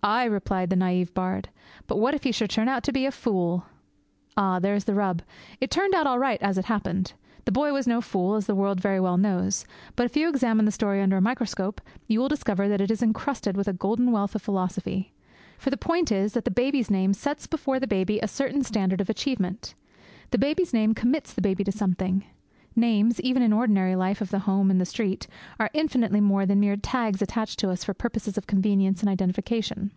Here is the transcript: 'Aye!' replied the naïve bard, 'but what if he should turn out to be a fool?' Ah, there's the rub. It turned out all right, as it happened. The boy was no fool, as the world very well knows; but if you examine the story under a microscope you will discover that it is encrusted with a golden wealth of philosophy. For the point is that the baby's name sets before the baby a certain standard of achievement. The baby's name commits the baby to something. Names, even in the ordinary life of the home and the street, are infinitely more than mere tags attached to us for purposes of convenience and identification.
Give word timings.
'Aye!' 0.00 0.24
replied 0.26 0.70
the 0.70 0.76
naïve 0.76 1.12
bard, 1.12 1.48
'but 1.86 1.98
what 1.98 2.14
if 2.14 2.22
he 2.22 2.32
should 2.32 2.48
turn 2.48 2.66
out 2.68 2.82
to 2.84 2.92
be 2.92 3.04
a 3.04 3.10
fool?' 3.10 3.64
Ah, 4.38 4.58
there's 4.58 4.84
the 4.84 4.94
rub. 4.94 5.20
It 5.60 5.70
turned 5.70 5.92
out 5.92 6.06
all 6.06 6.18
right, 6.18 6.40
as 6.40 6.56
it 6.56 6.66
happened. 6.66 7.12
The 7.44 7.52
boy 7.52 7.74
was 7.74 7.86
no 7.86 8.00
fool, 8.00 8.34
as 8.36 8.46
the 8.46 8.54
world 8.54 8.80
very 8.80 9.00
well 9.00 9.18
knows; 9.18 9.66
but 9.96 10.06
if 10.06 10.16
you 10.16 10.28
examine 10.30 10.64
the 10.64 10.72
story 10.72 11.02
under 11.02 11.18
a 11.18 11.20
microscope 11.20 11.82
you 12.06 12.20
will 12.20 12.28
discover 12.28 12.68
that 12.68 12.80
it 12.80 12.90
is 12.92 13.02
encrusted 13.02 13.54
with 13.54 13.68
a 13.68 13.74
golden 13.74 14.10
wealth 14.10 14.34
of 14.34 14.40
philosophy. 14.40 15.12
For 15.58 15.68
the 15.68 15.76
point 15.76 16.10
is 16.10 16.32
that 16.32 16.46
the 16.46 16.50
baby's 16.50 16.90
name 16.90 17.12
sets 17.12 17.46
before 17.46 17.78
the 17.78 17.86
baby 17.88 18.18
a 18.20 18.28
certain 18.28 18.62
standard 18.62 19.02
of 19.02 19.10
achievement. 19.10 19.74
The 20.30 20.38
baby's 20.38 20.72
name 20.72 20.94
commits 20.94 21.34
the 21.34 21.42
baby 21.42 21.64
to 21.64 21.72
something. 21.72 22.24
Names, 22.76 23.20
even 23.22 23.42
in 23.42 23.50
the 23.50 23.56
ordinary 23.56 23.96
life 23.96 24.20
of 24.20 24.30
the 24.30 24.38
home 24.40 24.70
and 24.70 24.80
the 24.80 24.86
street, 24.86 25.26
are 25.58 25.70
infinitely 25.74 26.20
more 26.20 26.46
than 26.46 26.60
mere 26.60 26.76
tags 26.76 27.20
attached 27.20 27.58
to 27.58 27.70
us 27.70 27.82
for 27.82 27.92
purposes 27.92 28.38
of 28.38 28.46
convenience 28.46 29.00
and 29.00 29.08
identification. 29.08 29.90